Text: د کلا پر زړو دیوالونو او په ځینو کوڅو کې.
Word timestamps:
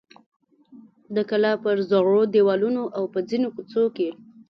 د 1.15 1.17
کلا 1.29 1.53
پر 1.63 1.75
زړو 1.89 2.19
دیوالونو 2.33 2.83
او 2.97 3.03
په 3.13 3.19
ځینو 3.29 3.47
کوڅو 3.55 3.83
کې. 3.95 4.09